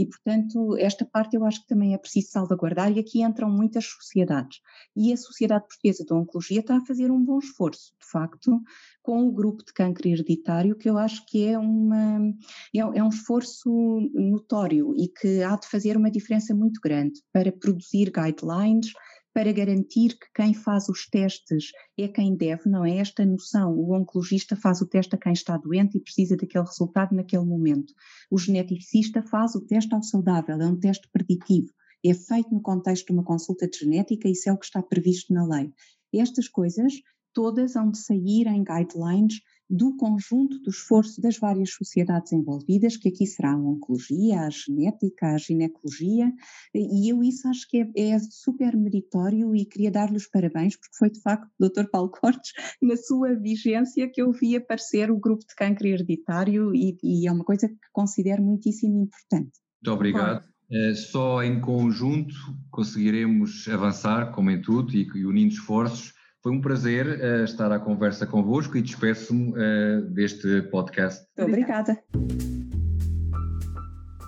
E, 0.00 0.06
portanto, 0.06 0.78
esta 0.78 1.04
parte 1.04 1.36
eu 1.36 1.44
acho 1.44 1.60
que 1.60 1.66
também 1.66 1.92
é 1.92 1.98
preciso 1.98 2.30
salvaguardar, 2.30 2.90
e 2.90 2.98
aqui 2.98 3.22
entram 3.22 3.50
muitas 3.50 3.84
sociedades. 3.84 4.58
E 4.96 5.12
a 5.12 5.16
Sociedade 5.16 5.66
Portuguesa 5.66 6.04
de 6.06 6.14
Oncologia 6.14 6.60
está 6.60 6.78
a 6.78 6.86
fazer 6.86 7.10
um 7.10 7.22
bom 7.22 7.38
esforço, 7.38 7.92
de 8.00 8.10
facto, 8.10 8.62
com 9.02 9.28
o 9.28 9.30
grupo 9.30 9.62
de 9.62 9.74
câncer 9.74 10.06
hereditário, 10.06 10.74
que 10.74 10.88
eu 10.88 10.96
acho 10.96 11.22
que 11.26 11.44
é, 11.44 11.58
uma, 11.58 12.18
é, 12.74 12.78
é 12.78 13.04
um 13.04 13.10
esforço 13.10 13.70
notório 14.14 14.94
e 14.96 15.06
que 15.06 15.42
há 15.42 15.54
de 15.56 15.68
fazer 15.68 15.98
uma 15.98 16.10
diferença 16.10 16.54
muito 16.54 16.80
grande 16.80 17.20
para 17.30 17.52
produzir 17.52 18.10
guidelines 18.10 18.92
para 19.32 19.52
garantir 19.52 20.18
que 20.18 20.26
quem 20.34 20.52
faz 20.52 20.88
os 20.88 21.08
testes 21.08 21.70
é 21.98 22.08
quem 22.08 22.36
deve, 22.36 22.68
não 22.68 22.84
é 22.84 22.98
esta 22.98 23.24
noção. 23.24 23.72
O 23.72 23.94
oncologista 23.94 24.56
faz 24.56 24.80
o 24.80 24.86
teste 24.86 25.14
a 25.14 25.18
quem 25.18 25.32
está 25.32 25.56
doente 25.56 25.96
e 25.96 26.00
precisa 26.00 26.36
daquele 26.36 26.64
resultado 26.64 27.14
naquele 27.14 27.44
momento. 27.44 27.94
O 28.30 28.38
geneticista 28.38 29.22
faz 29.22 29.54
o 29.54 29.60
teste 29.60 29.94
ao 29.94 30.02
saudável, 30.02 30.60
é 30.60 30.66
um 30.66 30.78
teste 30.78 31.08
preditivo. 31.12 31.72
É 32.04 32.14
feito 32.14 32.52
no 32.52 32.62
contexto 32.62 33.06
de 33.06 33.12
uma 33.12 33.24
consulta 33.24 33.68
de 33.68 33.78
genética, 33.78 34.28
isso 34.28 34.48
é 34.48 34.52
o 34.52 34.58
que 34.58 34.64
está 34.64 34.82
previsto 34.82 35.32
na 35.32 35.46
lei. 35.46 35.72
Estas 36.12 36.48
coisas 36.48 36.94
todas 37.32 37.76
hão 37.76 37.90
de 37.90 37.98
sair 37.98 38.46
em 38.46 38.64
guidelines 38.64 39.40
do 39.70 39.96
conjunto 39.96 40.58
do 40.58 40.70
esforço 40.70 41.20
das 41.20 41.38
várias 41.38 41.70
sociedades 41.70 42.32
envolvidas, 42.32 42.96
que 42.96 43.08
aqui 43.08 43.24
será 43.24 43.52
a 43.52 43.56
oncologia, 43.56 44.40
a 44.40 44.50
genética, 44.50 45.28
a 45.28 45.38
ginecologia, 45.38 46.32
e 46.74 47.10
eu 47.10 47.22
isso 47.22 47.46
acho 47.46 47.68
que 47.68 47.78
é, 47.78 48.10
é 48.10 48.18
super 48.18 48.76
meritório 48.76 49.54
e 49.54 49.64
queria 49.64 49.92
dar-lhe 49.92 50.16
os 50.16 50.26
parabéns, 50.26 50.76
porque 50.76 50.96
foi 50.98 51.10
de 51.10 51.20
facto 51.20 51.48
o 51.60 51.68
Dr. 51.68 51.88
Paulo 51.90 52.10
Cortes, 52.10 52.52
na 52.82 52.96
sua 52.96 53.34
vigência, 53.34 54.10
que 54.12 54.20
eu 54.20 54.32
vi 54.32 54.56
aparecer 54.56 55.10
o 55.10 55.18
grupo 55.18 55.44
de 55.46 55.54
câncer 55.54 55.86
hereditário 55.86 56.74
e, 56.74 56.98
e 57.02 57.28
é 57.28 57.32
uma 57.32 57.44
coisa 57.44 57.68
que 57.68 57.76
considero 57.92 58.42
muitíssimo 58.42 59.04
importante. 59.04 59.52
Muito 59.80 59.94
obrigado. 59.94 60.44
Uh, 60.70 60.94
só 60.94 61.42
em 61.42 61.60
conjunto 61.60 62.34
conseguiremos 62.70 63.68
avançar, 63.68 64.32
como 64.32 64.50
em 64.50 64.60
tudo, 64.60 64.94
e, 64.94 65.06
e 65.14 65.26
unindo 65.26 65.54
esforços, 65.54 66.12
foi 66.42 66.52
um 66.52 66.60
prazer 66.60 67.06
uh, 67.06 67.44
estar 67.44 67.70
à 67.70 67.78
conversa 67.78 68.26
convosco 68.26 68.76
e 68.76 68.82
despeço-me 68.82 69.50
uh, 69.50 70.02
deste 70.10 70.62
podcast. 70.62 71.26
Muito 71.36 71.50
obrigada. 71.50 72.02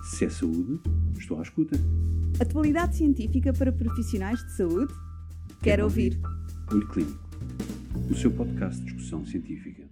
Se 0.03 0.25
é 0.25 0.29
saúde, 0.29 0.79
estou 1.17 1.39
à 1.39 1.41
escuta. 1.41 1.75
Atualidade 2.39 2.97
científica 2.97 3.51
para 3.51 3.71
profissionais 3.71 4.39
de 4.45 4.51
saúde? 4.55 4.93
Quero, 4.93 5.61
Quero 5.63 5.83
ouvir. 5.85 6.19
ouvir. 6.23 6.33
Olho 6.71 6.87
Clínico, 6.89 7.29
o 8.09 8.15
seu 8.15 8.31
podcast 8.31 8.79
de 8.79 8.85
discussão 8.85 9.25
científica. 9.25 9.82